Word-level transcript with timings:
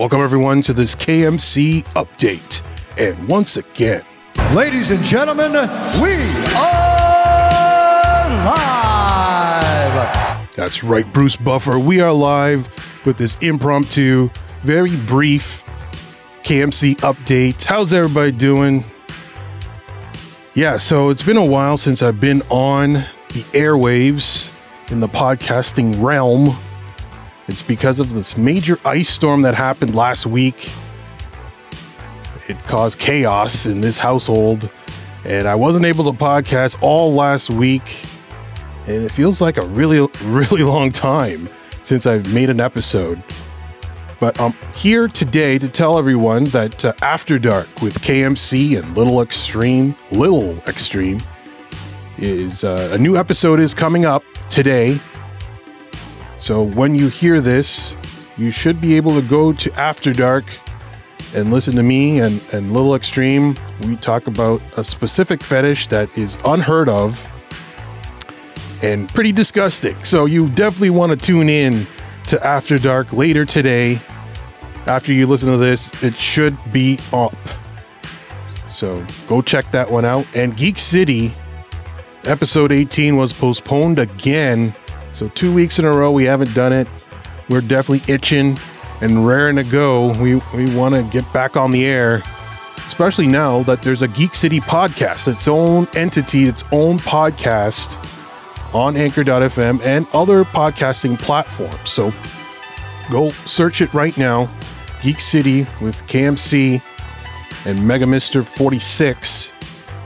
Welcome, 0.00 0.22
everyone, 0.22 0.62
to 0.62 0.72
this 0.72 0.96
KMC 0.96 1.82
update. 1.92 2.62
And 2.98 3.28
once 3.28 3.58
again, 3.58 4.02
Ladies 4.54 4.90
and 4.90 5.04
gentlemen, 5.04 5.52
we 5.52 6.14
are 6.56 8.28
live. 8.46 10.48
that's 10.56 10.82
right, 10.82 11.04
Bruce 11.12 11.36
Buffer. 11.36 11.78
We 11.78 12.00
are 12.00 12.14
live 12.14 12.66
with 13.04 13.18
this 13.18 13.36
impromptu, 13.40 14.30
very 14.62 14.96
brief 15.04 15.62
KMC 16.44 16.96
update. 17.00 17.62
How's 17.62 17.92
everybody 17.92 18.32
doing? 18.32 18.84
Yeah, 20.54 20.78
so 20.78 21.10
it's 21.10 21.22
been 21.22 21.36
a 21.36 21.44
while 21.44 21.76
since 21.76 22.02
I've 22.02 22.20
been 22.20 22.40
on 22.48 22.94
the 22.94 23.42
airwaves 23.52 24.50
in 24.90 25.00
the 25.00 25.08
podcasting 25.08 26.02
realm. 26.02 26.56
It's 27.50 27.62
because 27.62 27.98
of 27.98 28.14
this 28.14 28.36
major 28.36 28.78
ice 28.84 29.08
storm 29.08 29.42
that 29.42 29.56
happened 29.56 29.96
last 29.96 30.24
week. 30.24 30.70
It 32.48 32.56
caused 32.64 33.00
chaos 33.00 33.66
in 33.66 33.80
this 33.80 33.98
household, 33.98 34.72
and 35.24 35.48
I 35.48 35.56
wasn't 35.56 35.84
able 35.84 36.04
to 36.12 36.16
podcast 36.16 36.80
all 36.80 37.12
last 37.12 37.50
week. 37.50 38.04
And 38.86 39.02
it 39.02 39.10
feels 39.10 39.40
like 39.40 39.56
a 39.56 39.66
really, 39.66 39.98
really 40.24 40.62
long 40.62 40.92
time 40.92 41.48
since 41.82 42.06
I've 42.06 42.32
made 42.32 42.50
an 42.50 42.60
episode. 42.60 43.20
But 44.20 44.40
I'm 44.40 44.52
here 44.76 45.08
today 45.08 45.58
to 45.58 45.68
tell 45.68 45.98
everyone 45.98 46.44
that 46.44 46.84
uh, 46.84 46.92
After 47.02 47.36
Dark 47.36 47.82
with 47.82 48.00
KMC 48.00 48.80
and 48.80 48.96
Little 48.96 49.22
Extreme, 49.22 49.96
Little 50.12 50.56
Extreme, 50.68 51.20
is 52.16 52.62
uh, 52.62 52.90
a 52.92 52.98
new 52.98 53.16
episode 53.16 53.58
is 53.58 53.74
coming 53.74 54.04
up 54.04 54.22
today. 54.50 55.00
So 56.40 56.62
when 56.62 56.94
you 56.94 57.08
hear 57.08 57.40
this, 57.42 57.94
you 58.38 58.50
should 58.50 58.80
be 58.80 58.96
able 58.96 59.20
to 59.20 59.28
go 59.28 59.52
to 59.52 59.72
After 59.74 60.14
Dark 60.14 60.46
and 61.34 61.52
listen 61.52 61.76
to 61.76 61.82
me 61.82 62.18
and, 62.18 62.42
and 62.52 62.70
Little 62.70 62.94
Extreme. 62.94 63.56
We 63.82 63.96
talk 63.96 64.26
about 64.26 64.62
a 64.78 64.82
specific 64.82 65.42
fetish 65.42 65.88
that 65.88 66.16
is 66.16 66.38
unheard 66.46 66.88
of 66.88 67.30
and 68.82 69.06
pretty 69.10 69.32
disgusting. 69.32 70.02
So 70.02 70.24
you 70.24 70.48
definitely 70.48 70.90
want 70.90 71.12
to 71.12 71.18
tune 71.18 71.50
in 71.50 71.86
to 72.28 72.44
After 72.44 72.78
Dark 72.78 73.12
later 73.12 73.44
today. 73.44 74.00
After 74.86 75.12
you 75.12 75.26
listen 75.26 75.50
to 75.50 75.58
this, 75.58 76.02
it 76.02 76.16
should 76.16 76.56
be 76.72 76.98
up. 77.12 77.36
So 78.70 79.04
go 79.28 79.42
check 79.42 79.70
that 79.72 79.90
one 79.90 80.06
out. 80.06 80.26
And 80.34 80.56
Geek 80.56 80.78
City 80.78 81.32
episode 82.24 82.72
18 82.72 83.16
was 83.16 83.34
postponed 83.34 83.98
again. 83.98 84.74
So 85.20 85.28
two 85.28 85.52
weeks 85.52 85.78
in 85.78 85.84
a 85.84 85.92
row 85.92 86.10
we 86.10 86.24
haven't 86.24 86.54
done 86.54 86.72
it. 86.72 86.88
We're 87.50 87.60
definitely 87.60 88.10
itching 88.10 88.58
and 89.02 89.26
raring 89.26 89.56
to 89.56 89.64
go. 89.64 90.18
We 90.18 90.36
we 90.54 90.74
want 90.74 90.94
to 90.94 91.02
get 91.02 91.30
back 91.30 91.58
on 91.58 91.72
the 91.72 91.84
air, 91.84 92.22
especially 92.78 93.26
now 93.26 93.62
that 93.64 93.82
there's 93.82 94.00
a 94.00 94.08
Geek 94.08 94.34
City 94.34 94.60
podcast, 94.60 95.30
its 95.30 95.46
own 95.46 95.86
entity, 95.94 96.44
its 96.44 96.64
own 96.72 96.96
podcast 97.00 97.98
on 98.74 98.96
Anchor.fm 98.96 99.82
and 99.82 100.06
other 100.14 100.42
podcasting 100.42 101.18
platforms. 101.18 101.90
So 101.90 102.14
go 103.10 103.28
search 103.28 103.82
it 103.82 103.92
right 103.92 104.16
now. 104.16 104.48
Geek 105.02 105.20
City 105.20 105.66
with 105.82 106.02
KMC 106.06 106.80
and 107.66 107.86
Mega 107.86 108.06
Mister 108.06 108.42
46. 108.42 109.52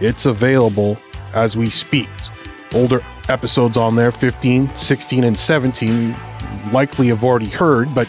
It's 0.00 0.26
available 0.26 0.98
as 1.34 1.56
we 1.56 1.70
speak. 1.70 2.10
Older 2.74 3.04
episodes 3.28 3.76
on 3.76 3.96
there 3.96 4.10
15, 4.10 4.74
16, 4.74 5.24
and 5.24 5.38
17 5.38 6.16
you 6.64 6.70
likely 6.72 7.08
have 7.08 7.24
already 7.24 7.48
heard, 7.48 7.94
but 7.94 8.08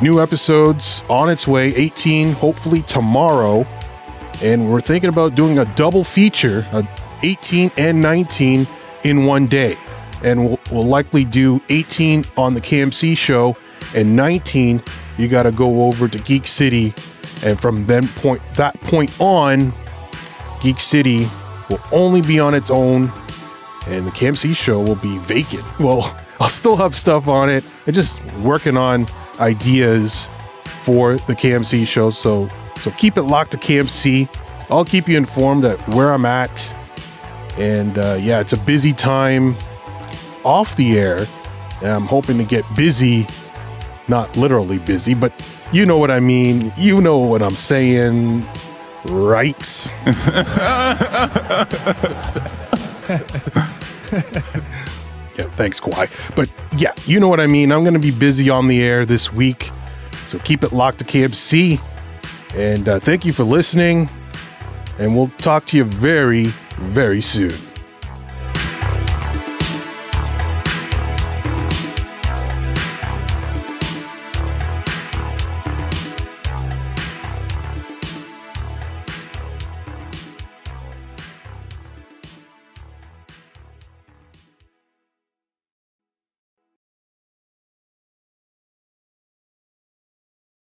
new 0.00 0.20
episodes 0.20 1.04
on 1.08 1.28
its 1.30 1.46
way 1.46 1.74
18 1.74 2.32
hopefully 2.32 2.82
tomorrow. 2.82 3.66
And 4.42 4.70
we're 4.70 4.80
thinking 4.80 5.10
about 5.10 5.34
doing 5.34 5.58
a 5.58 5.64
double 5.76 6.04
feature 6.04 6.66
a 6.72 6.86
18 7.22 7.70
and 7.76 8.00
19 8.00 8.66
in 9.04 9.24
one 9.26 9.46
day. 9.46 9.76
And 10.22 10.46
we'll, 10.46 10.60
we'll 10.72 10.86
likely 10.86 11.24
do 11.24 11.60
18 11.68 12.24
on 12.36 12.54
the 12.54 12.60
kmc 12.60 13.16
show 13.16 13.56
and 13.94 14.16
19 14.16 14.82
you 15.18 15.28
got 15.28 15.44
to 15.44 15.52
go 15.52 15.84
over 15.84 16.08
to 16.08 16.18
geek 16.18 16.46
city. 16.46 16.94
And 17.44 17.60
from 17.60 17.84
then 17.84 18.08
point 18.08 18.42
that 18.54 18.78
point 18.80 19.14
on 19.20 19.72
geek 20.60 20.80
city 20.80 21.28
will 21.68 21.80
only 21.92 22.22
be 22.22 22.40
on 22.40 22.54
its 22.54 22.70
own 22.70 23.12
and 23.86 24.06
the 24.06 24.10
kmc 24.10 24.54
show 24.56 24.80
will 24.80 24.96
be 24.96 25.18
vacant 25.18 25.64
well 25.78 26.16
i'll 26.40 26.48
still 26.48 26.76
have 26.76 26.94
stuff 26.94 27.28
on 27.28 27.48
it 27.48 27.64
and 27.86 27.94
just 27.94 28.22
working 28.36 28.76
on 28.76 29.06
ideas 29.40 30.28
for 30.84 31.16
the 31.16 31.34
KMC 31.34 31.86
show. 31.86 32.10
So 32.10 32.48
so 32.76 32.90
keep 32.92 33.16
it 33.16 33.22
locked 33.22 33.52
to 33.52 33.58
KMC. 33.58 34.28
I'll 34.70 34.84
keep 34.84 35.08
you 35.08 35.16
informed 35.16 35.64
at 35.64 35.78
where 35.88 36.12
I'm 36.12 36.26
at. 36.26 36.74
And 37.58 37.98
uh, 37.98 38.18
yeah, 38.20 38.40
it's 38.40 38.52
a 38.52 38.58
busy 38.58 38.92
time 38.92 39.56
off 40.44 40.76
the 40.76 40.98
air. 40.98 41.26
And 41.82 41.90
I'm 41.90 42.06
hoping 42.06 42.38
to 42.38 42.44
get 42.44 42.64
busy, 42.74 43.26
not 44.08 44.36
literally 44.36 44.78
busy, 44.78 45.14
but 45.14 45.32
you 45.72 45.86
know 45.86 45.98
what 45.98 46.10
I 46.10 46.20
mean. 46.20 46.72
You 46.76 47.00
know 47.00 47.18
what 47.18 47.42
I'm 47.42 47.56
saying, 47.56 48.46
right? 49.06 49.88
Yeah, 55.36 55.46
thanks, 55.46 55.80
Kawhi. 55.80 56.08
But 56.36 56.48
yeah, 56.78 56.92
you 57.06 57.18
know 57.18 57.28
what 57.28 57.40
I 57.40 57.48
mean. 57.48 57.72
I'm 57.72 57.82
going 57.82 57.94
to 57.94 58.00
be 58.00 58.12
busy 58.12 58.50
on 58.50 58.68
the 58.68 58.82
air 58.82 59.04
this 59.04 59.32
week. 59.32 59.70
So 60.26 60.38
keep 60.38 60.62
it 60.62 60.72
locked 60.72 60.98
to 61.00 61.04
KMC. 61.04 61.84
And 62.54 62.88
uh, 62.88 63.00
thank 63.00 63.24
you 63.24 63.32
for 63.32 63.42
listening. 63.42 64.08
And 64.98 65.16
we'll 65.16 65.32
talk 65.38 65.66
to 65.66 65.76
you 65.76 65.84
very, 65.84 66.46
very 66.78 67.20
soon. 67.20 67.54